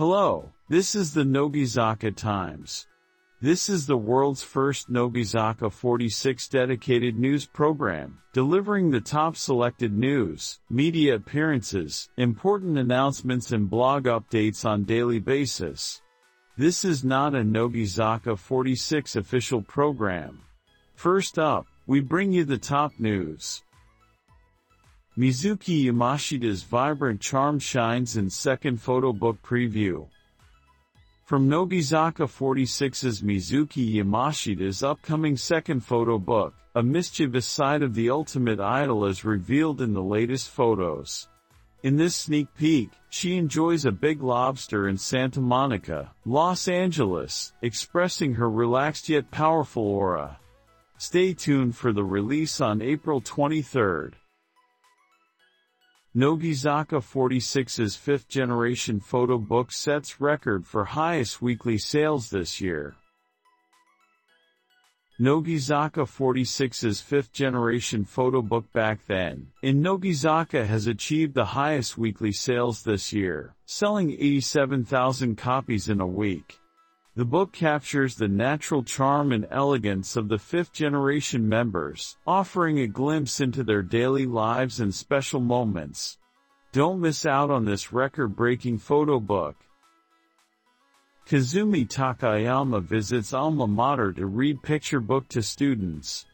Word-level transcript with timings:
Hello, 0.00 0.50
this 0.70 0.94
is 0.94 1.12
the 1.12 1.24
Nogizaka 1.24 2.16
Times. 2.16 2.86
This 3.42 3.68
is 3.68 3.86
the 3.86 3.98
world's 3.98 4.42
first 4.42 4.90
Nogizaka 4.90 5.70
46 5.70 6.48
dedicated 6.48 7.18
news 7.18 7.44
program, 7.44 8.16
delivering 8.32 8.90
the 8.90 9.02
top 9.02 9.36
selected 9.36 9.92
news, 9.92 10.58
media 10.70 11.16
appearances, 11.16 12.08
important 12.16 12.78
announcements 12.78 13.52
and 13.52 13.68
blog 13.68 14.04
updates 14.04 14.64
on 14.64 14.84
daily 14.84 15.18
basis. 15.18 16.00
This 16.56 16.82
is 16.82 17.04
not 17.04 17.34
a 17.34 17.42
Nogizaka 17.42 18.38
46 18.38 19.16
official 19.16 19.60
program. 19.60 20.40
First 20.94 21.38
up, 21.38 21.66
we 21.86 22.00
bring 22.00 22.32
you 22.32 22.44
the 22.46 22.56
top 22.56 22.92
news. 22.98 23.62
Mizuki 25.18 25.86
Yamashita's 25.86 26.62
vibrant 26.62 27.20
charm 27.20 27.58
shines 27.58 28.16
in 28.16 28.30
second 28.30 28.80
photo 28.80 29.12
book 29.12 29.42
preview. 29.42 30.06
From 31.24 31.48
Nogizaka 31.48 32.28
46's 32.28 33.20
Mizuki 33.20 33.96
Yamashita's 33.96 34.84
upcoming 34.84 35.36
second 35.36 35.80
photo 35.80 36.16
book, 36.16 36.54
a 36.76 36.82
mischievous 36.82 37.44
side 37.44 37.82
of 37.82 37.94
the 37.94 38.08
ultimate 38.08 38.60
idol 38.60 39.04
is 39.04 39.24
revealed 39.24 39.80
in 39.80 39.92
the 39.92 40.02
latest 40.02 40.48
photos. 40.48 41.26
In 41.82 41.96
this 41.96 42.14
sneak 42.14 42.46
peek, 42.56 42.90
she 43.08 43.36
enjoys 43.36 43.86
a 43.86 43.90
big 43.90 44.22
lobster 44.22 44.88
in 44.88 44.96
Santa 44.96 45.40
Monica, 45.40 46.12
Los 46.24 46.68
Angeles, 46.68 47.52
expressing 47.62 48.34
her 48.34 48.48
relaxed 48.48 49.08
yet 49.08 49.28
powerful 49.32 49.82
aura. 49.82 50.38
Stay 50.98 51.34
tuned 51.34 51.74
for 51.74 51.92
the 51.92 52.04
release 52.04 52.60
on 52.60 52.80
April 52.80 53.20
23rd. 53.20 54.12
Nogizaka 56.16 56.98
46's 56.98 57.94
fifth 57.94 58.26
generation 58.26 58.98
photo 58.98 59.38
book 59.38 59.70
sets 59.70 60.20
record 60.20 60.66
for 60.66 60.84
highest 60.84 61.40
weekly 61.40 61.78
sales 61.78 62.30
this 62.30 62.60
year. 62.60 62.96
Nogizaka 65.20 66.02
46's 66.02 67.00
fifth 67.00 67.32
generation 67.32 68.04
photo 68.04 68.42
book 68.42 68.72
back 68.72 69.06
then, 69.06 69.52
in 69.62 69.80
Nogizaka 69.80 70.66
has 70.66 70.88
achieved 70.88 71.34
the 71.34 71.44
highest 71.44 71.96
weekly 71.96 72.32
sales 72.32 72.82
this 72.82 73.12
year, 73.12 73.54
selling 73.66 74.10
87,000 74.10 75.36
copies 75.36 75.88
in 75.88 76.00
a 76.00 76.06
week. 76.06 76.59
The 77.16 77.24
book 77.24 77.52
captures 77.52 78.14
the 78.14 78.28
natural 78.28 78.84
charm 78.84 79.32
and 79.32 79.46
elegance 79.50 80.14
of 80.14 80.28
the 80.28 80.38
fifth 80.38 80.72
generation 80.72 81.48
members, 81.48 82.16
offering 82.24 82.78
a 82.78 82.86
glimpse 82.86 83.40
into 83.40 83.64
their 83.64 83.82
daily 83.82 84.26
lives 84.26 84.78
and 84.78 84.94
special 84.94 85.40
moments. 85.40 86.18
Don't 86.70 87.00
miss 87.00 87.26
out 87.26 87.50
on 87.50 87.64
this 87.64 87.92
record-breaking 87.92 88.78
photo 88.78 89.18
book. 89.18 89.56
Kazumi 91.26 91.86
Takayama 91.88 92.80
visits 92.80 93.34
alma 93.34 93.66
mater 93.66 94.12
to 94.12 94.26
read 94.26 94.62
picture 94.62 95.00
book 95.00 95.26
to 95.28 95.42
students. 95.42 96.26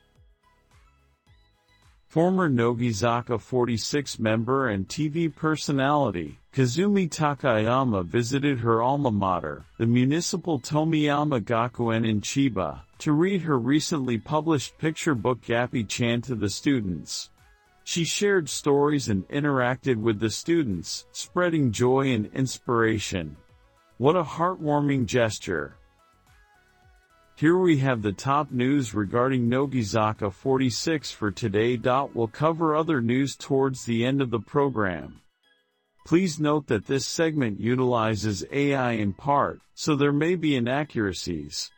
Former 2.06 2.50
Nogizaka 2.50 3.40
46 3.40 4.18
member 4.18 4.68
and 4.68 4.86
TV 4.86 5.34
personality, 5.34 6.38
Kazumi 6.56 7.06
Takayama 7.06 8.06
visited 8.06 8.60
her 8.60 8.80
alma 8.80 9.10
mater, 9.10 9.66
the 9.76 9.84
municipal 9.84 10.58
Tomiyama 10.58 11.42
Gakuen 11.42 12.08
in 12.08 12.22
Chiba, 12.22 12.80
to 12.96 13.12
read 13.12 13.42
her 13.42 13.58
recently 13.58 14.16
published 14.16 14.78
picture 14.78 15.14
book 15.14 15.42
Gappy-chan 15.42 16.22
to 16.22 16.34
the 16.34 16.48
students. 16.48 17.28
She 17.84 18.04
shared 18.04 18.48
stories 18.48 19.10
and 19.10 19.28
interacted 19.28 19.96
with 19.96 20.18
the 20.18 20.30
students, 20.30 21.04
spreading 21.12 21.72
joy 21.72 22.14
and 22.14 22.24
inspiration. 22.32 23.36
What 23.98 24.16
a 24.16 24.24
heartwarming 24.24 25.04
gesture. 25.04 25.76
Here 27.34 27.58
we 27.58 27.76
have 27.80 28.00
the 28.00 28.12
top 28.12 28.50
news 28.50 28.94
regarding 28.94 29.46
Nogizaka 29.46 30.32
46 30.32 31.10
for 31.10 31.30
today. 31.30 31.78
We'll 32.14 32.28
cover 32.28 32.74
other 32.74 33.02
news 33.02 33.36
towards 33.36 33.84
the 33.84 34.06
end 34.06 34.22
of 34.22 34.30
the 34.30 34.40
program. 34.40 35.20
Please 36.06 36.38
note 36.38 36.68
that 36.68 36.86
this 36.86 37.04
segment 37.04 37.58
utilizes 37.58 38.44
AI 38.52 38.92
in 38.92 39.12
part, 39.12 39.60
so 39.74 39.96
there 39.96 40.12
may 40.12 40.36
be 40.36 40.54
inaccuracies. 40.54 41.72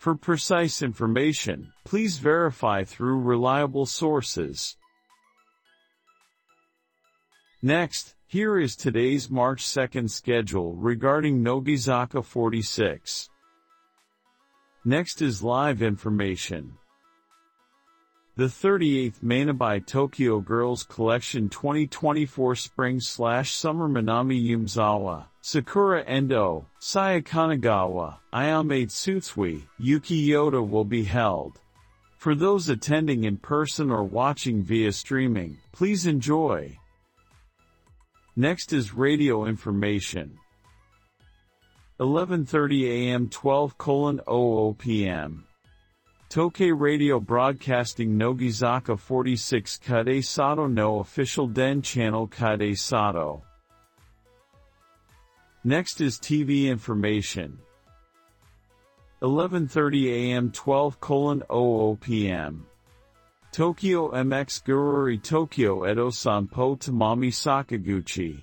For 0.00 0.16
precise 0.16 0.82
information, 0.82 1.72
please 1.84 2.18
verify 2.18 2.82
through 2.82 3.20
reliable 3.20 3.86
sources. 3.86 4.76
Next, 7.62 8.16
here 8.26 8.58
is 8.58 8.74
today's 8.74 9.30
March 9.30 9.64
2nd 9.64 10.10
schedule 10.10 10.74
regarding 10.74 11.44
Nogizaka 11.44 12.24
46. 12.24 13.28
Next 14.84 15.22
is 15.22 15.40
live 15.40 15.82
information. 15.82 16.77
The 18.38 18.44
38th 18.44 19.18
Mynavi 19.18 19.84
Tokyo 19.84 20.38
Girls 20.38 20.84
Collection 20.84 21.48
2024 21.48 22.54
Spring 22.54 23.00
slash 23.00 23.52
Summer 23.52 23.88
Minami 23.88 24.40
Umezawa, 24.50 25.24
Sakura 25.40 26.04
Endo, 26.04 26.64
Saya 26.78 27.20
Ayame 27.20 28.86
Tsutsui, 28.86 29.64
Yuki 29.80 30.28
Yoda 30.28 30.64
will 30.64 30.84
be 30.84 31.02
held. 31.02 31.58
For 32.16 32.36
those 32.36 32.68
attending 32.68 33.24
in 33.24 33.38
person 33.38 33.90
or 33.90 34.04
watching 34.04 34.62
via 34.62 34.92
streaming, 34.92 35.58
please 35.72 36.06
enjoy. 36.06 36.78
Next 38.36 38.72
is 38.72 38.94
radio 38.94 39.46
information. 39.46 40.38
11.30 41.98 42.84
a.m. 42.84 43.28
12 43.30 43.74
00 43.80 44.76
p.m. 44.78 45.47
Tokai 46.28 46.68
Radio 46.68 47.18
Broadcasting 47.20 48.18
Nogizaka 48.18 48.98
46 48.98 49.78
Kaede 49.78 50.22
Sato 50.22 50.66
no 50.66 50.98
official 50.98 51.46
Den 51.46 51.80
channel 51.80 52.28
Kaede 52.28 52.76
Sato. 52.76 53.42
Next 55.64 56.02
is 56.02 56.18
TV 56.18 56.66
information. 56.66 57.58
11.30 59.22 60.06
a.m. 60.12 60.50
12 60.52 60.98
00 61.00 61.98
p.m. 62.00 62.66
Tokyo 63.50 64.10
MX 64.10 64.62
Gururi 64.64 65.22
Tokyo 65.22 65.86
Edo 65.86 66.10
Sanpo 66.10 66.78
Tamami 66.78 67.32
Sakaguchi 67.32 68.42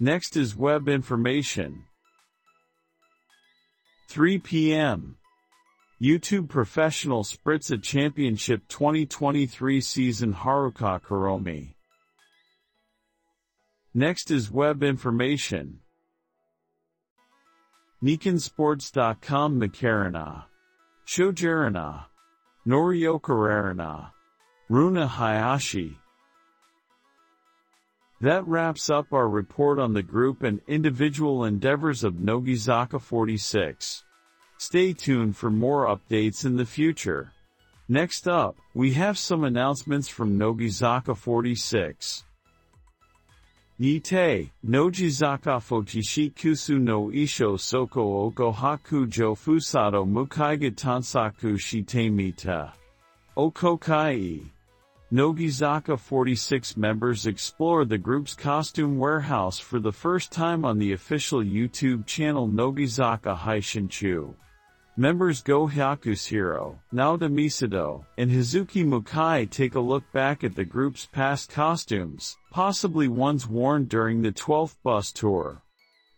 Next 0.00 0.38
is 0.38 0.56
web 0.56 0.88
information. 0.88 1.84
3 4.08 4.38
p.m. 4.38 5.18
YouTube 6.02 6.48
Professional 6.48 7.24
Spritza 7.24 7.82
Championship 7.82 8.66
2023 8.68 9.82
season 9.82 10.32
Haruka 10.32 10.98
Kuromi. 11.02 11.74
Next 13.92 14.30
is 14.30 14.50
web 14.50 14.82
information. 14.82 15.80
Nikkansports.com 18.02 19.60
Makarana. 19.60 20.44
Shojarana. 21.06 22.06
Norioka 22.66 23.20
Rarana. 23.20 24.12
Runa 24.70 25.06
Hayashi. 25.06 25.98
That 28.22 28.46
wraps 28.46 28.88
up 28.88 29.12
our 29.12 29.28
report 29.28 29.78
on 29.78 29.92
the 29.92 30.02
group 30.02 30.44
and 30.44 30.62
individual 30.66 31.44
endeavors 31.44 32.04
of 32.04 32.14
Nogizaka 32.14 32.98
46. 33.02 34.04
Stay 34.62 34.92
tuned 34.92 35.34
for 35.34 35.50
more 35.50 35.86
updates 35.86 36.44
in 36.44 36.54
the 36.54 36.66
future. 36.66 37.32
Next 37.88 38.28
up, 38.28 38.58
we 38.74 38.92
have 38.92 39.16
some 39.16 39.44
announcements 39.44 40.06
from 40.06 40.38
Nogizaka 40.38 41.16
46. 41.16 42.24
Nite, 43.78 44.50
Nogizaka 44.62 45.56
Fotishi 45.62 46.30
Kusu 46.34 46.78
no 46.78 47.06
Isho 47.06 47.58
Soko 47.58 48.26
Oko 48.26 48.52
Haku 48.52 49.08
Jo 49.08 49.34
Fusado 49.34 50.06
Mukaiga 50.06 50.70
Tansaku 50.70 51.56
Shitemita. 51.56 52.72
Okokai. 53.38 54.44
Nogizaka 55.10 55.98
46 55.98 56.76
members 56.76 57.26
explore 57.26 57.86
the 57.86 57.96
group's 57.96 58.34
costume 58.34 58.98
warehouse 58.98 59.58
for 59.58 59.80
the 59.80 59.90
first 59.90 60.30
time 60.30 60.66
on 60.66 60.78
the 60.78 60.92
official 60.92 61.42
YouTube 61.42 62.04
channel 62.04 62.46
Nogizaka 62.46 63.34
Haishinchu. 63.34 64.34
Members 65.00 65.40
Go 65.40 65.66
Hyakushiro, 65.66 66.78
Naoto 66.92 67.32
Misado, 67.32 68.04
and 68.18 68.30
Hazuki 68.30 68.84
Mukai 68.84 69.48
take 69.48 69.74
a 69.74 69.80
look 69.80 70.04
back 70.12 70.44
at 70.44 70.54
the 70.54 70.64
group's 70.66 71.06
past 71.06 71.48
costumes, 71.48 72.36
possibly 72.50 73.08
ones 73.08 73.46
worn 73.46 73.86
during 73.86 74.20
the 74.20 74.30
12th 74.30 74.76
bus 74.84 75.10
tour. 75.10 75.62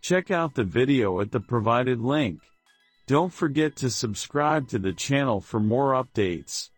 Check 0.00 0.32
out 0.32 0.56
the 0.56 0.64
video 0.64 1.20
at 1.20 1.30
the 1.30 1.38
provided 1.38 2.00
link. 2.00 2.40
Don't 3.06 3.32
forget 3.32 3.76
to 3.76 3.88
subscribe 3.88 4.66
to 4.70 4.80
the 4.80 4.92
channel 4.92 5.40
for 5.40 5.60
more 5.60 5.92
updates. 5.92 6.70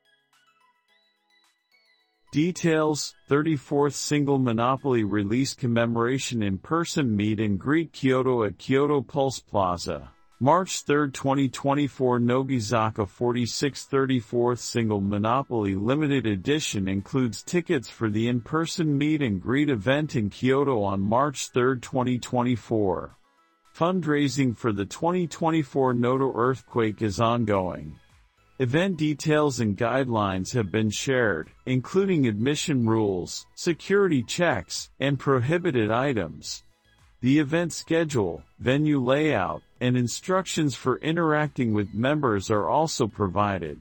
Details, 2.32 3.14
34th 3.30 3.94
Single 3.94 4.38
Monopoly 4.38 5.04
Release 5.04 5.54
Commemoration 5.54 6.42
In-Person 6.42 7.16
Meet 7.16 7.40
and 7.40 7.58
Greet 7.58 7.94
Kyoto 7.94 8.44
at 8.44 8.58
Kyoto 8.58 9.00
Pulse 9.00 9.40
Plaza. 9.40 10.10
March 10.44 10.82
3, 10.82 11.10
2024 11.10 12.20
Nogizaka 12.20 13.08
46 13.08 13.88
34th 13.90 14.58
Single 14.58 15.00
Monopoly 15.00 15.74
Limited 15.74 16.26
Edition 16.26 16.86
includes 16.86 17.42
tickets 17.42 17.88
for 17.88 18.10
the 18.10 18.28
in-person 18.28 18.98
meet 18.98 19.22
and 19.22 19.40
greet 19.40 19.70
event 19.70 20.16
in 20.16 20.28
Kyoto 20.28 20.82
on 20.82 21.00
March 21.00 21.48
3, 21.48 21.80
2024. 21.80 23.16
Fundraising 23.74 24.54
for 24.54 24.70
the 24.70 24.84
2024 24.84 25.94
Noto 25.94 26.30
earthquake 26.36 27.00
is 27.00 27.20
ongoing. 27.20 27.98
Event 28.58 28.98
details 28.98 29.60
and 29.60 29.78
guidelines 29.78 30.52
have 30.52 30.70
been 30.70 30.90
shared, 30.90 31.48
including 31.64 32.26
admission 32.26 32.86
rules, 32.86 33.46
security 33.54 34.22
checks, 34.22 34.90
and 35.00 35.18
prohibited 35.18 35.90
items. 35.90 36.64
The 37.22 37.38
event 37.38 37.72
schedule, 37.72 38.42
venue 38.58 39.02
layout, 39.02 39.62
and 39.84 39.98
instructions 39.98 40.74
for 40.74 40.96
interacting 41.00 41.74
with 41.74 41.92
members 41.92 42.50
are 42.50 42.70
also 42.70 43.06
provided. 43.06 43.78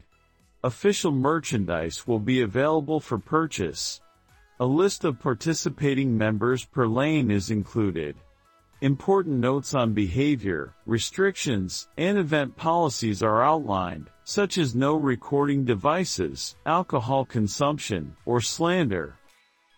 Official 0.61 1.13
merchandise 1.13 2.05
will 2.05 2.19
be 2.19 2.41
available 2.41 2.99
for 2.99 3.17
purchase. 3.17 4.01
A 4.59 4.65
list 4.65 5.05
of 5.05 5.21
participating 5.21 6.17
members 6.17 6.65
per 6.65 6.87
lane 6.87 7.31
is 7.31 7.51
included. 7.51 8.17
Important 8.81 9.37
notes 9.37 9.73
on 9.73 9.93
behavior, 9.93 10.73
restrictions, 10.85 11.87
and 11.97 12.17
event 12.17 12.53
policies 12.57 13.23
are 13.23 13.41
outlined, 13.41 14.09
such 14.25 14.57
as 14.57 14.75
no 14.75 14.95
recording 14.95 15.63
devices, 15.63 16.57
alcohol 16.65 17.23
consumption, 17.23 18.13
or 18.25 18.41
slander. 18.41 19.15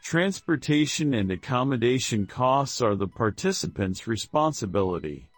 Transportation 0.01 1.13
and 1.13 1.29
accommodation 1.29 2.25
costs 2.25 2.81
are 2.81 2.95
the 2.95 3.07
participants' 3.07 4.07
responsibility. 4.07 5.29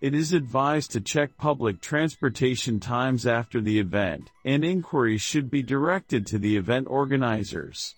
It 0.00 0.14
is 0.14 0.32
advised 0.32 0.92
to 0.92 1.00
check 1.02 1.36
public 1.36 1.82
transportation 1.82 2.80
times 2.80 3.26
after 3.26 3.60
the 3.60 3.78
event, 3.78 4.30
and 4.46 4.64
inquiries 4.64 5.20
should 5.20 5.50
be 5.50 5.62
directed 5.62 6.26
to 6.28 6.38
the 6.38 6.56
event 6.56 6.86
organizers. 6.88 7.94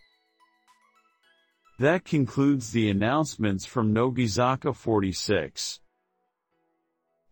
That 1.78 2.04
concludes 2.04 2.72
the 2.72 2.90
announcements 2.90 3.64
from 3.64 3.94
Nogizaka 3.94 4.74
46. 4.74 5.78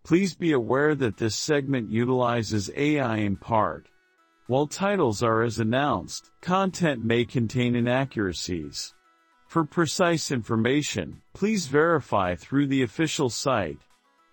Please 0.04 0.34
be 0.36 0.52
aware 0.52 0.94
that 0.94 1.16
this 1.16 1.34
segment 1.34 1.90
utilizes 1.90 2.70
AI 2.76 3.16
in 3.16 3.36
part. 3.36 3.88
While 4.46 4.68
titles 4.68 5.20
are 5.20 5.42
as 5.42 5.58
announced, 5.58 6.30
content 6.40 7.04
may 7.04 7.24
contain 7.24 7.74
inaccuracies. 7.74 8.94
For 9.48 9.64
precise 9.64 10.30
information, 10.30 11.22
please 11.32 11.66
verify 11.66 12.36
through 12.36 12.68
the 12.68 12.84
official 12.84 13.30
site. 13.30 13.80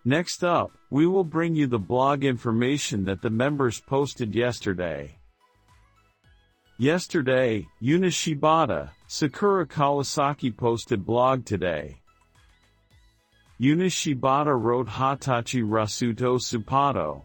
Next 0.07 0.42
up, 0.42 0.71
we 0.89 1.06
will 1.06 1.25
bring 1.25 1.54
you 1.54 1.68
the 1.68 1.77
blog 1.77 2.24
information 2.24 3.04
that 3.04 3.21
the 3.21 3.30
members 3.30 3.81
posted 3.81 4.33
yesterday. 4.33 5.18
Yesterday, 6.77 7.68
Yuna 7.83 8.07
Shibata, 8.07 8.92
Sakura 9.07 9.68
Kawasaki 9.68 10.56
posted 10.56 11.06
blog 11.06 11.44
today. 11.44 11.98
Yuna 13.59 13.88
Shibata 13.88 14.57
wrote 14.57 14.88
Hatachi 14.88 15.62
Rasuto 15.62 16.39
Supato. 16.39 17.24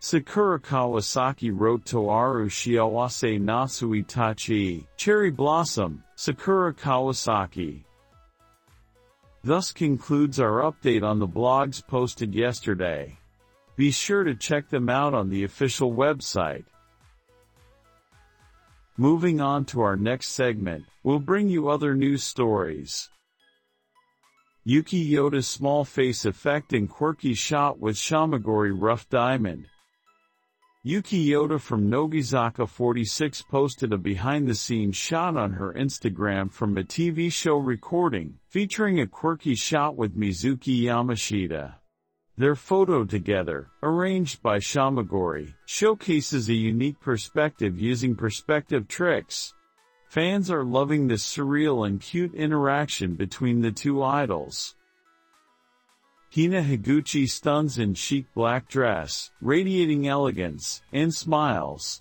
Sakura 0.00 0.60
Kawasaki 0.60 1.50
wrote 1.50 1.86
Toaru 1.86 2.50
Shiawase 2.50 3.40
Nasui 3.40 4.04
Tachi, 4.04 4.86
Cherry 4.98 5.30
Blossom, 5.30 6.04
Sakura 6.14 6.74
Kawasaki. 6.74 7.84
Thus 9.44 9.72
concludes 9.72 10.40
our 10.40 10.62
update 10.62 11.02
on 11.02 11.18
the 11.18 11.28
blogs 11.28 11.86
posted 11.86 12.34
yesterday. 12.34 13.18
Be 13.76 13.90
sure 13.90 14.24
to 14.24 14.34
check 14.34 14.70
them 14.70 14.88
out 14.88 15.12
on 15.12 15.28
the 15.28 15.44
official 15.44 15.92
website. 15.92 16.64
Moving 18.96 19.42
on 19.42 19.66
to 19.66 19.82
our 19.82 19.96
next 19.96 20.28
segment, 20.28 20.86
we'll 21.02 21.18
bring 21.18 21.50
you 21.50 21.68
other 21.68 21.94
news 21.94 22.22
stories. 22.24 23.10
Yuki 24.64 25.12
Yoda's 25.12 25.46
small 25.46 25.84
face 25.84 26.24
effect 26.24 26.72
and 26.72 26.88
quirky 26.88 27.34
shot 27.34 27.78
with 27.78 27.96
Shamagori 27.96 28.72
Rough 28.74 29.06
Diamond. 29.10 29.66
Yuki 30.86 31.30
Yoda 31.30 31.58
from 31.58 31.90
Nogizaka 31.90 32.68
46 32.68 33.40
posted 33.44 33.94
a 33.94 33.96
behind-the-scenes 33.96 34.94
shot 34.94 35.34
on 35.34 35.50
her 35.50 35.72
Instagram 35.72 36.52
from 36.52 36.76
a 36.76 36.82
TV 36.82 37.32
show 37.32 37.56
recording, 37.56 38.38
featuring 38.50 39.00
a 39.00 39.06
quirky 39.06 39.54
shot 39.54 39.96
with 39.96 40.14
Mizuki 40.14 40.82
Yamashita. 40.82 41.76
Their 42.36 42.54
photo 42.54 43.02
together, 43.06 43.70
arranged 43.82 44.42
by 44.42 44.58
Shamagori, 44.58 45.54
showcases 45.64 46.50
a 46.50 46.54
unique 46.54 47.00
perspective 47.00 47.80
using 47.80 48.14
perspective 48.14 48.86
tricks. 48.86 49.54
Fans 50.10 50.50
are 50.50 50.64
loving 50.64 51.08
this 51.08 51.24
surreal 51.24 51.86
and 51.86 51.98
cute 51.98 52.34
interaction 52.34 53.14
between 53.14 53.62
the 53.62 53.72
two 53.72 54.02
idols. 54.02 54.74
Hina 56.34 56.62
Higuchi 56.62 57.28
stuns 57.28 57.78
in 57.78 57.94
chic 57.94 58.26
black 58.34 58.66
dress, 58.66 59.30
radiating 59.40 60.08
elegance, 60.08 60.82
and 60.92 61.14
smiles. 61.14 62.00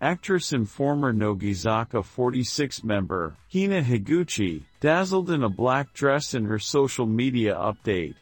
Actress 0.00 0.52
and 0.52 0.68
former 0.68 1.12
Nogizaka 1.12 2.04
46 2.04 2.84
member, 2.84 3.34
Hina 3.52 3.82
Higuchi, 3.82 4.62
dazzled 4.78 5.30
in 5.30 5.42
a 5.42 5.48
black 5.48 5.92
dress 5.92 6.34
in 6.34 6.44
her 6.44 6.60
social 6.60 7.06
media 7.06 7.56
update. 7.56 8.14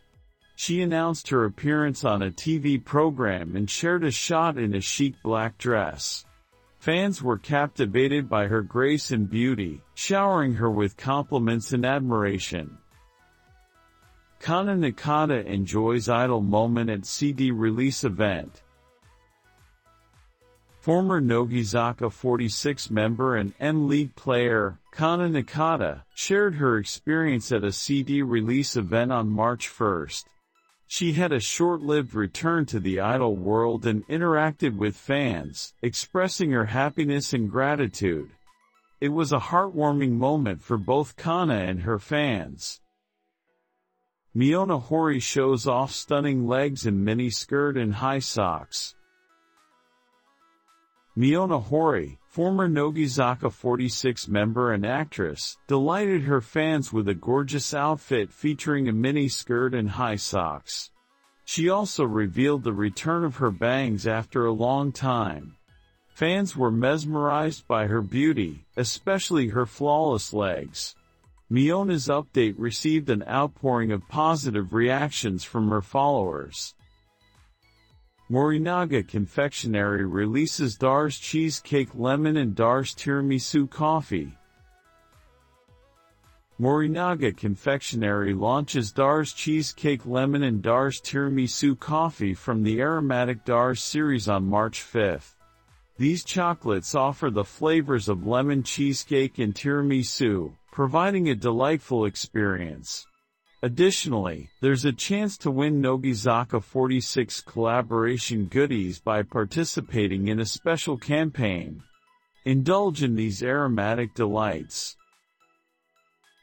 She 0.56 0.80
announced 0.80 1.28
her 1.28 1.44
appearance 1.44 2.02
on 2.02 2.22
a 2.22 2.30
TV 2.30 2.82
program 2.82 3.56
and 3.56 3.68
shared 3.68 4.04
a 4.04 4.10
shot 4.10 4.56
in 4.56 4.74
a 4.74 4.80
chic 4.80 5.16
black 5.22 5.58
dress. 5.58 6.24
Fans 6.78 7.22
were 7.22 7.36
captivated 7.36 8.26
by 8.26 8.46
her 8.46 8.62
grace 8.62 9.10
and 9.10 9.28
beauty, 9.28 9.82
showering 9.94 10.54
her 10.54 10.70
with 10.70 10.96
compliments 10.96 11.74
and 11.74 11.84
admiration. 11.84 12.78
Kana 14.42 14.74
Nakada 14.74 15.44
enjoys 15.46 16.08
idol 16.08 16.40
moment 16.40 16.90
at 16.90 17.06
CD 17.06 17.52
release 17.52 18.02
event. 18.02 18.62
Former 20.80 21.20
Nogizaka 21.20 22.10
46 22.10 22.90
member 22.90 23.36
and 23.36 23.54
M-League 23.60 24.16
player, 24.16 24.80
Kana 24.90 25.28
Nakada, 25.28 26.02
shared 26.16 26.56
her 26.56 26.78
experience 26.78 27.52
at 27.52 27.62
a 27.62 27.70
CD 27.70 28.20
release 28.22 28.74
event 28.74 29.12
on 29.12 29.28
March 29.30 29.68
1. 29.68 30.08
She 30.88 31.12
had 31.12 31.30
a 31.30 31.38
short-lived 31.38 32.12
return 32.12 32.66
to 32.66 32.80
the 32.80 32.98
idol 32.98 33.36
world 33.36 33.86
and 33.86 34.04
interacted 34.08 34.76
with 34.76 34.96
fans, 34.96 35.72
expressing 35.82 36.50
her 36.50 36.64
happiness 36.64 37.32
and 37.32 37.48
gratitude. 37.48 38.30
It 39.00 39.10
was 39.10 39.30
a 39.30 39.38
heartwarming 39.38 40.18
moment 40.18 40.60
for 40.60 40.78
both 40.78 41.14
Kana 41.14 41.58
and 41.58 41.82
her 41.82 42.00
fans. 42.00 42.81
Miona 44.34 44.80
Hori 44.80 45.20
shows 45.20 45.66
off 45.66 45.92
stunning 45.92 46.46
legs 46.46 46.86
in 46.86 47.04
mini 47.04 47.28
skirt 47.28 47.76
and 47.76 47.92
high 47.92 48.18
socks. 48.18 48.94
Miona 51.14 51.62
Hori, 51.62 52.18
former 52.30 52.66
Nogizaka 52.66 53.52
46 53.52 54.28
member 54.28 54.72
and 54.72 54.86
actress, 54.86 55.58
delighted 55.66 56.22
her 56.22 56.40
fans 56.40 56.90
with 56.90 57.08
a 57.08 57.14
gorgeous 57.14 57.74
outfit 57.74 58.32
featuring 58.32 58.88
a 58.88 58.92
mini 58.92 59.28
skirt 59.28 59.74
and 59.74 59.90
high 59.90 60.16
socks. 60.16 60.90
She 61.44 61.68
also 61.68 62.04
revealed 62.04 62.64
the 62.64 62.72
return 62.72 63.24
of 63.24 63.36
her 63.36 63.50
bangs 63.50 64.06
after 64.06 64.46
a 64.46 64.52
long 64.52 64.92
time. 64.92 65.56
Fans 66.08 66.56
were 66.56 66.70
mesmerized 66.70 67.68
by 67.68 67.86
her 67.86 68.00
beauty, 68.00 68.64
especially 68.78 69.48
her 69.48 69.66
flawless 69.66 70.32
legs. 70.32 70.94
Miona's 71.52 72.08
update 72.08 72.54
received 72.56 73.10
an 73.10 73.22
outpouring 73.28 73.92
of 73.92 74.08
positive 74.08 74.72
reactions 74.72 75.44
from 75.44 75.68
her 75.68 75.82
followers. 75.82 76.74
Morinaga 78.30 79.06
Confectionery 79.06 80.06
releases 80.06 80.76
Dars 80.76 81.18
Cheesecake 81.18 81.90
Lemon 81.94 82.38
and 82.38 82.54
Dars 82.54 82.94
Tiramisu 82.94 83.68
Coffee. 83.68 84.32
Morinaga 86.58 87.36
Confectionery 87.36 88.32
launches 88.32 88.90
Dars 88.90 89.34
Cheesecake 89.34 90.06
Lemon 90.06 90.44
and 90.44 90.62
Dars 90.62 91.02
Tiramisu 91.02 91.78
Coffee 91.78 92.32
from 92.32 92.62
the 92.62 92.80
aromatic 92.80 93.44
Dars 93.44 93.82
series 93.82 94.26
on 94.26 94.48
March 94.48 94.80
5. 94.80 95.36
These 95.98 96.24
chocolates 96.24 96.94
offer 96.94 97.30
the 97.30 97.44
flavors 97.44 98.08
of 98.08 98.26
lemon 98.26 98.62
cheesecake 98.62 99.38
and 99.38 99.54
tiramisu, 99.54 100.54
providing 100.72 101.28
a 101.28 101.34
delightful 101.34 102.06
experience. 102.06 103.06
Additionally, 103.62 104.48
there's 104.62 104.86
a 104.86 104.92
chance 104.92 105.36
to 105.36 105.50
win 105.50 105.82
Nogizaka 105.82 106.62
46 106.62 107.42
collaboration 107.42 108.46
goodies 108.46 108.98
by 108.98 109.22
participating 109.22 110.28
in 110.28 110.40
a 110.40 110.46
special 110.46 110.96
campaign. 110.96 111.82
Indulge 112.46 113.02
in 113.02 113.14
these 113.14 113.42
aromatic 113.42 114.14
delights. 114.14 114.96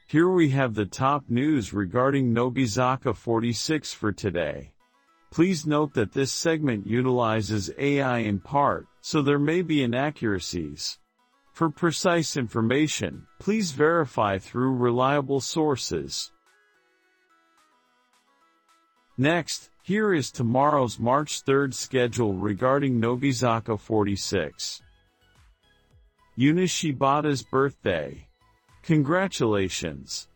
Here 0.08 0.30
we 0.30 0.50
have 0.52 0.76
the 0.76 0.86
top 0.86 1.24
news 1.28 1.74
regarding 1.74 2.32
Nogizaka 2.32 3.16
46 3.16 3.94
for 3.94 4.12
today. 4.12 4.72
Please 5.32 5.66
note 5.66 5.96
that 5.96 6.14
this 6.14 6.32
segment 6.32 6.86
utilizes 6.86 7.72
AI 7.80 8.20
in 8.20 8.40
part, 8.40 8.88
so 9.02 9.24
there 9.24 9.40
may 9.40 9.64
be 9.64 9.82
inaccuracies. 9.82 11.00
For 11.60 11.70
precise 11.70 12.38
information, 12.38 13.28
please 13.38 13.74
verify 13.74 14.38
through 14.38 14.78
reliable 14.78 15.42
sources. 15.42 16.32
Next, 19.18 19.70
here 19.84 20.14
is 20.14 20.32
tomorrow's 20.32 21.00
March 21.00 21.44
3rd 21.44 21.74
schedule 21.74 22.34
regarding 22.34 23.02
Nogizaka 23.02 23.78
46. 23.78 24.82
Yuna 26.38 26.64
Shibata's 26.64 27.44
birthday. 27.44 28.30
Congratulations. 28.84 30.30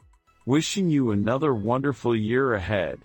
Wishing 0.46 0.90
you 0.90 1.12
another 1.12 1.54
wonderful 1.54 2.14
year 2.14 2.54
ahead. 2.54 3.00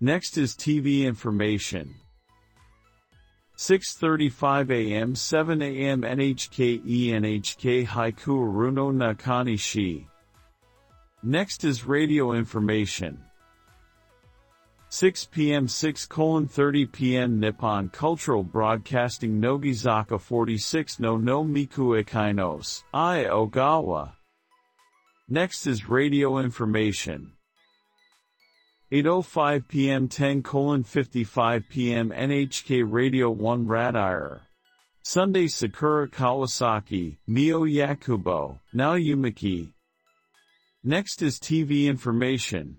Next 0.00 0.36
is 0.36 0.56
TV 0.56 1.04
information. 1.04 1.94
6.35 3.58 4.70
a.m. 4.70 5.16
7 5.16 5.62
a.m. 5.62 6.02
NHK 6.02 6.80
NHK 7.10 7.86
Haiku 7.88 8.38
Aruno 8.46 8.92
Nakani 8.94 9.58
Shi. 9.58 10.06
Next 11.24 11.64
is 11.64 11.84
radio 11.84 12.34
information. 12.34 13.18
6 14.90 15.24
p.m. 15.32 15.66
6 15.66 16.06
30 16.06 16.86
p.m. 16.86 17.40
Nippon 17.40 17.88
Cultural 17.88 18.44
Broadcasting 18.44 19.40
Nogizaka 19.40 20.20
46 20.20 21.00
no 21.00 21.16
no 21.16 21.42
Miku 21.42 22.00
Ichinose, 22.00 22.84
I 22.94 23.24
Ogawa. 23.24 24.12
Next 25.28 25.66
is 25.66 25.88
radio 25.88 26.38
information. 26.38 27.32
8.05 28.90 29.68
p.m. 29.68 30.08
10 30.08 30.82
55 30.82 31.64
p.m. 31.68 32.10
NHK 32.10 32.84
Radio 32.90 33.30
1 33.30 33.66
Radire. 33.66 34.40
Sunday 35.02 35.46
Sakura 35.46 36.08
Kawasaki, 36.08 37.18
Mio 37.26 37.64
Yakubo, 37.64 38.60
Nao 38.72 38.94
Yumiki. 38.94 39.72
Next 40.82 41.20
is 41.20 41.38
TV 41.38 41.84
information. 41.84 42.78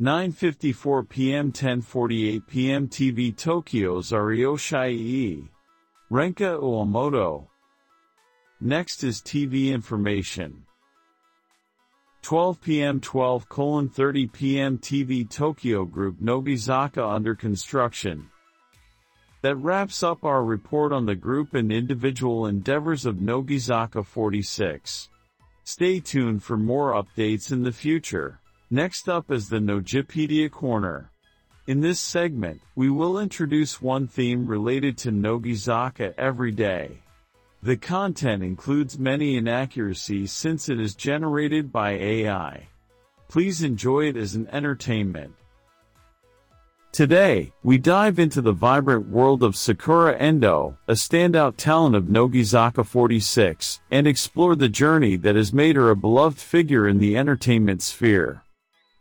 9.54 0.00 1.08
p.m. 1.08 1.52
10.48 1.52 2.46
p.m. 2.48 2.88
TV 2.88 3.36
Tokyo's 3.36 4.10
Arioshai 4.10 5.48
Renka 6.10 6.58
Iwamoto. 6.60 7.46
Next 8.60 9.04
is 9.04 9.20
TV 9.20 9.72
information. 9.72 10.64
12 12.22 12.60
p.m. 12.60 13.00
12 13.00 13.48
colon 13.48 13.88
30 13.88 14.26
p.m. 14.26 14.78
TV 14.78 15.28
Tokyo 15.28 15.84
Group 15.84 16.20
Nogizaka 16.20 17.02
under 17.02 17.34
construction. 17.34 18.28
That 19.42 19.56
wraps 19.56 20.02
up 20.02 20.22
our 20.22 20.44
report 20.44 20.92
on 20.92 21.06
the 21.06 21.14
group 21.14 21.54
and 21.54 21.72
individual 21.72 22.46
endeavors 22.46 23.06
of 23.06 23.16
Nogizaka 23.16 24.04
46. 24.04 25.08
Stay 25.64 26.00
tuned 26.00 26.42
for 26.42 26.58
more 26.58 26.92
updates 26.92 27.50
in 27.52 27.62
the 27.62 27.72
future. 27.72 28.38
Next 28.70 29.08
up 29.08 29.30
is 29.30 29.48
the 29.48 29.58
Nogipedia 29.58 30.50
Corner. 30.50 31.10
In 31.66 31.80
this 31.80 32.00
segment, 32.00 32.60
we 32.74 32.90
will 32.90 33.18
introduce 33.18 33.80
one 33.80 34.06
theme 34.06 34.46
related 34.46 34.98
to 34.98 35.10
Nogizaka 35.10 36.12
every 36.18 36.52
day. 36.52 36.98
The 37.62 37.76
content 37.76 38.42
includes 38.42 38.98
many 38.98 39.36
inaccuracies 39.36 40.32
since 40.32 40.70
it 40.70 40.80
is 40.80 40.94
generated 40.94 41.70
by 41.70 41.90
AI. 41.90 42.68
Please 43.28 43.62
enjoy 43.62 44.06
it 44.06 44.16
as 44.16 44.34
an 44.34 44.48
entertainment. 44.50 45.34
Today, 46.90 47.52
we 47.62 47.76
dive 47.76 48.18
into 48.18 48.40
the 48.40 48.52
vibrant 48.52 49.10
world 49.10 49.42
of 49.42 49.54
Sakura 49.54 50.16
Endo, 50.16 50.78
a 50.88 50.94
standout 50.94 51.56
talent 51.58 51.94
of 51.94 52.04
Nogizaka 52.04 52.84
46, 52.84 53.80
and 53.90 54.06
explore 54.06 54.56
the 54.56 54.68
journey 54.70 55.16
that 55.16 55.36
has 55.36 55.52
made 55.52 55.76
her 55.76 55.90
a 55.90 55.96
beloved 55.96 56.38
figure 56.38 56.88
in 56.88 56.98
the 56.98 57.14
entertainment 57.14 57.82
sphere. 57.82 58.42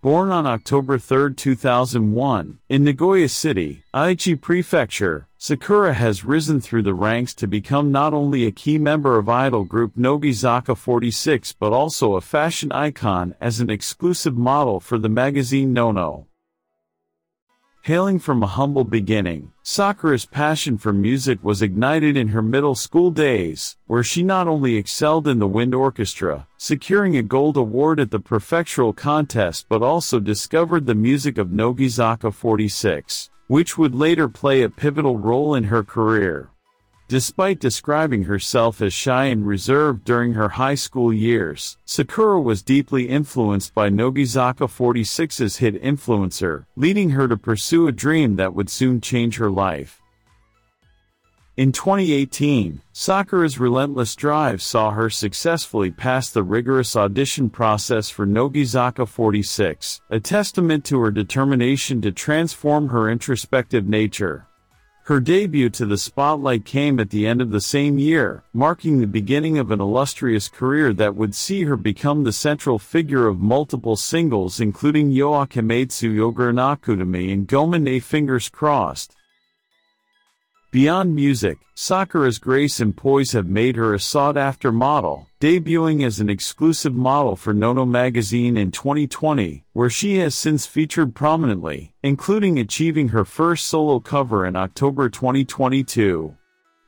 Born 0.01 0.31
on 0.31 0.47
October 0.47 0.97
3, 0.97 1.33
2001, 1.35 2.59
in 2.69 2.85
Nagoya 2.85 3.27
City, 3.27 3.83
Aichi 3.93 4.39
Prefecture, 4.39 5.27
Sakura 5.37 5.93
has 5.93 6.23
risen 6.23 6.61
through 6.61 6.83
the 6.83 6.93
ranks 6.93 7.33
to 7.33 7.47
become 7.47 7.91
not 7.91 8.13
only 8.13 8.45
a 8.45 8.51
key 8.51 8.77
member 8.77 9.17
of 9.17 9.27
idol 9.27 9.65
group 9.65 9.97
Nogizaka 9.97 10.77
46 10.77 11.51
but 11.51 11.73
also 11.73 12.15
a 12.15 12.21
fashion 12.21 12.71
icon 12.71 13.35
as 13.41 13.59
an 13.59 13.69
exclusive 13.69 14.37
model 14.37 14.79
for 14.79 14.97
the 14.97 15.09
magazine 15.09 15.73
non-no. 15.73 16.28
Hailing 17.83 18.19
from 18.19 18.43
a 18.43 18.47
humble 18.47 18.83
beginning, 18.83 19.51
Sakura's 19.63 20.25
passion 20.25 20.77
for 20.77 20.91
music 20.91 21.39
was 21.41 21.61
ignited 21.61 22.17
in 22.17 22.27
her 22.27 22.41
middle 22.41 22.75
school 22.75 23.09
days, 23.09 23.77
where 23.87 24.03
she 24.03 24.21
not 24.21 24.49
only 24.49 24.75
excelled 24.75 25.27
in 25.27 25.39
the 25.39 25.47
wind 25.47 25.73
orchestra, 25.73 26.45
securing 26.57 27.15
a 27.15 27.23
gold 27.23 27.55
award 27.55 27.99
at 28.01 28.11
the 28.11 28.19
prefectural 28.19 28.95
contest 28.95 29.65
but 29.69 29.81
also 29.81 30.19
discovered 30.19 30.85
the 30.85 30.93
music 30.93 31.37
of 31.37 31.47
Nogizaka 31.47 32.33
46, 32.33 33.29
which 33.47 33.77
would 33.77 33.95
later 33.95 34.27
play 34.27 34.61
a 34.61 34.69
pivotal 34.69 35.17
role 35.17 35.55
in 35.55 35.63
her 35.63 35.83
career. 35.83 36.51
Despite 37.09 37.59
describing 37.59 38.25
herself 38.25 38.83
as 38.83 38.93
shy 38.93 39.25
and 39.25 39.43
reserved 39.43 40.03
during 40.03 40.33
her 40.33 40.49
high 40.49 40.75
school 40.75 41.11
years, 41.11 41.75
Sakura 41.83 42.39
was 42.39 42.61
deeply 42.61 43.09
influenced 43.09 43.73
by 43.73 43.89
Nogizaka 43.89 44.67
46's 44.67 45.57
hit 45.57 45.81
Influencer, 45.81 46.67
leading 46.75 47.09
her 47.09 47.27
to 47.27 47.35
pursue 47.35 47.87
a 47.87 47.91
dream 47.91 48.35
that 48.35 48.53
would 48.53 48.69
soon 48.69 49.01
change 49.01 49.37
her 49.37 49.49
life. 49.49 49.99
In 51.57 51.71
2018, 51.71 52.79
Sakura's 52.93 53.57
relentless 53.57 54.15
drive 54.15 54.61
saw 54.61 54.91
her 54.91 55.09
successfully 55.09 55.89
pass 55.89 56.29
the 56.29 56.43
rigorous 56.43 56.95
audition 56.95 57.49
process 57.49 58.11
for 58.11 58.27
Nogizaka 58.27 59.07
46, 59.07 59.99
a 60.11 60.19
testament 60.19 60.85
to 60.85 60.99
her 60.99 61.09
determination 61.09 62.01
to 62.03 62.11
transform 62.11 62.89
her 62.89 63.09
introspective 63.09 63.87
nature. 63.87 64.45
Her 65.09 65.19
debut 65.19 65.71
to 65.71 65.87
the 65.87 65.97
spotlight 65.97 66.65
came 66.65 66.99
at 66.99 67.09
the 67.09 67.25
end 67.25 67.41
of 67.41 67.49
the 67.49 67.61
same 67.61 67.97
year, 67.97 68.43
marking 68.53 68.99
the 68.99 69.07
beginning 69.07 69.57
of 69.57 69.71
an 69.71 69.81
illustrious 69.81 70.47
career 70.47 70.93
that 70.93 71.15
would 71.15 71.33
see 71.33 71.63
her 71.63 71.75
become 71.75 72.23
the 72.23 72.31
central 72.31 72.77
figure 72.77 73.25
of 73.25 73.39
multiple 73.39 73.95
singles 73.95 74.59
including 74.59 75.09
Yoakimetsu 75.09 76.13
Yogurnakudami 76.13 77.33
and 77.33 77.47
Gomen 77.47 77.87
A 77.87 77.99
Fingers 77.99 78.49
Crossed. 78.49 79.15
Beyond 80.71 81.15
music, 81.15 81.57
Sakura's 81.75 82.37
grace 82.37 82.79
and 82.79 82.95
poise 82.95 83.31
have 83.31 83.47
made 83.47 83.75
her 83.75 83.95
a 83.95 83.99
sought-after 83.99 84.71
model, 84.71 85.27
debuting 85.41 86.05
as 86.05 86.19
an 86.19 86.29
exclusive 86.29 86.93
model 86.93 87.35
for 87.35 87.55
non-no 87.55 87.87
magazine 87.87 88.55
in 88.55 88.69
2020, 88.69 89.63
where 89.73 89.89
she 89.89 90.19
has 90.19 90.35
since 90.35 90.67
featured 90.67 91.15
prominently, 91.15 91.91
including 92.03 92.59
achieving 92.59 93.07
her 93.07 93.25
first 93.25 93.65
solo 93.65 93.99
cover 93.99 94.45
in 94.45 94.55
October 94.55 95.09
2022. 95.09 96.35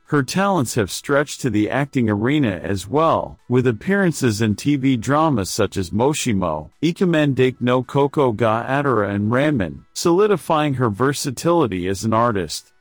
Her 0.04 0.22
talents 0.22 0.76
have 0.76 0.90
stretched 0.90 1.40
to 1.40 1.50
the 1.50 1.68
acting 1.68 2.08
arena 2.08 2.60
as 2.62 2.86
well, 2.86 3.40
with 3.48 3.66
appearances 3.66 4.40
in 4.40 4.54
TV 4.54 5.00
dramas 5.00 5.50
such 5.50 5.76
as 5.76 5.90
Moshimo, 5.90 6.70
Ikemen 6.82 7.34
Dake 7.34 7.60
no 7.60 7.82
Koko 7.82 8.30
ga 8.30 8.64
Atara 8.64 9.12
and 9.12 9.32
Ramen, 9.32 9.86
solidifying 9.92 10.74
her 10.74 10.88
versatility 10.88 11.88
as 11.88 12.04
an 12.04 12.12
artist. 12.12 12.71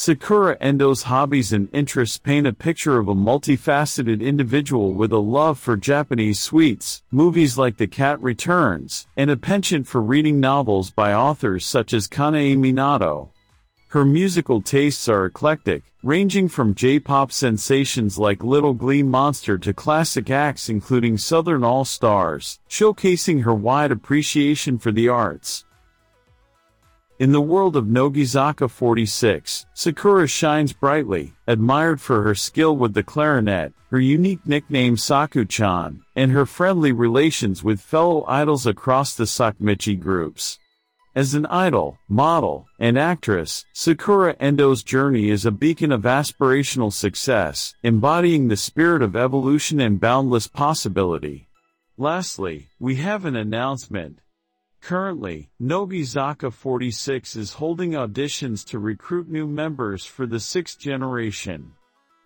Sakura 0.00 0.56
Endo's 0.60 1.02
hobbies 1.02 1.52
and 1.52 1.68
interests 1.72 2.18
paint 2.18 2.46
a 2.46 2.52
picture 2.52 2.98
of 2.98 3.08
a 3.08 3.14
multifaceted 3.16 4.20
individual 4.20 4.92
with 4.92 5.10
a 5.10 5.18
love 5.18 5.58
for 5.58 5.76
Japanese 5.76 6.38
sweets, 6.38 7.02
movies 7.10 7.58
like 7.58 7.78
The 7.78 7.88
Cat 7.88 8.22
Returns, 8.22 9.08
and 9.16 9.28
a 9.28 9.36
penchant 9.36 9.88
for 9.88 10.00
reading 10.00 10.38
novels 10.38 10.92
by 10.92 11.14
authors 11.14 11.66
such 11.66 11.92
as 11.92 12.06
Kanae 12.06 12.56
Minato. 12.56 13.30
Her 13.88 14.04
musical 14.04 14.62
tastes 14.62 15.08
are 15.08 15.26
eclectic, 15.26 15.82
ranging 16.04 16.48
from 16.48 16.76
J-pop 16.76 17.32
sensations 17.32 18.20
like 18.20 18.44
Little 18.44 18.74
Glee 18.74 19.02
Monster 19.02 19.58
to 19.58 19.74
classic 19.74 20.30
acts 20.30 20.68
including 20.68 21.18
Southern 21.18 21.64
All-Stars, 21.64 22.60
showcasing 22.70 23.42
her 23.42 23.54
wide 23.54 23.90
appreciation 23.90 24.78
for 24.78 24.92
the 24.92 25.08
arts. 25.08 25.64
In 27.18 27.32
the 27.32 27.40
world 27.40 27.74
of 27.74 27.86
Nogizaka 27.86 28.70
46, 28.70 29.66
Sakura 29.74 30.28
shines 30.28 30.72
brightly, 30.72 31.32
admired 31.48 32.00
for 32.00 32.22
her 32.22 32.36
skill 32.36 32.76
with 32.76 32.94
the 32.94 33.02
clarinet, 33.02 33.72
her 33.90 33.98
unique 33.98 34.46
nickname 34.46 34.96
Saku-chan, 34.96 36.00
and 36.14 36.30
her 36.30 36.46
friendly 36.46 36.92
relations 36.92 37.64
with 37.64 37.80
fellow 37.80 38.24
idols 38.28 38.68
across 38.68 39.16
the 39.16 39.24
Sakamichi 39.24 39.98
groups. 39.98 40.60
As 41.16 41.34
an 41.34 41.46
idol, 41.46 41.98
model, 42.08 42.68
and 42.78 42.96
actress, 42.96 43.64
Sakura 43.72 44.36
Endo's 44.38 44.84
journey 44.84 45.30
is 45.30 45.44
a 45.44 45.50
beacon 45.50 45.90
of 45.90 46.02
aspirational 46.02 46.92
success, 46.92 47.74
embodying 47.82 48.46
the 48.46 48.56
spirit 48.56 49.02
of 49.02 49.16
evolution 49.16 49.80
and 49.80 49.98
boundless 49.98 50.46
possibility. 50.46 51.48
Lastly, 51.96 52.68
we 52.78 52.94
have 52.94 53.24
an 53.24 53.34
announcement. 53.34 54.20
Currently, 54.80 55.50
Nogizaka 55.60 56.52
46 56.52 57.36
is 57.36 57.52
holding 57.52 57.92
auditions 57.92 58.64
to 58.66 58.78
recruit 58.78 59.28
new 59.28 59.46
members 59.46 60.04
for 60.04 60.26
the 60.26 60.40
sixth 60.40 60.78
generation. 60.78 61.72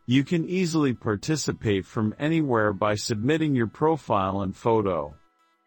You 0.06 0.24
can 0.24 0.48
easily 0.48 0.92
participate 0.92 1.86
from 1.86 2.14
anywhere 2.18 2.72
by 2.72 2.94
submitting 2.94 3.54
your 3.54 3.68
profile 3.68 4.42
and 4.42 4.54
photo. 4.54 5.14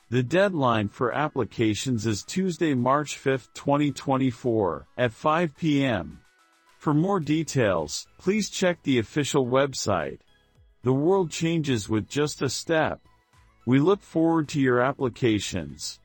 The 0.09 0.23
deadline 0.23 0.89
for 0.89 1.11
applications 1.11 2.05
is 2.05 2.23
Tuesday, 2.23 2.73
March 2.75 3.17
5, 3.17 3.49
2024, 3.53 4.87
at 4.97 5.11
5 5.11 5.57
p.m. 5.57 6.19
For 6.77 6.93
more 6.93 7.19
details, 7.19 8.05
please 8.19 8.49
check 8.49 8.83
the 8.83 8.99
official 8.99 9.47
website. 9.47 10.19
The 10.83 10.93
world 10.93 11.31
changes 11.31 11.89
with 11.89 12.07
just 12.07 12.43
a 12.43 12.49
step. 12.49 13.01
We 13.65 13.79
look 13.79 14.01
forward 14.01 14.47
to 14.49 14.61
your 14.61 14.81
applications. 14.81 15.99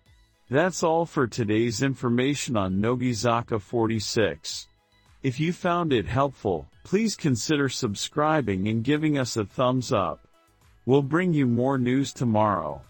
That's 0.51 0.83
all 0.83 1.07
for 1.07 1.29
today's 1.29 1.81
information 1.81 2.57
on 2.57 2.83
Nogizaka 2.83 3.61
46. 3.61 4.67
If 5.23 5.39
you 5.39 5.53
found 5.53 5.93
it 5.93 6.07
helpful, 6.07 6.67
please 6.83 7.15
consider 7.15 7.69
subscribing 7.69 8.67
and 8.67 8.83
giving 8.83 9.17
us 9.17 9.37
a 9.37 9.45
thumbs 9.45 9.93
up. 9.93 10.27
We'll 10.87 11.03
bring 11.03 11.33
you 11.33 11.47
more 11.47 11.79
news 11.79 12.13
tomorrow. 12.13 12.83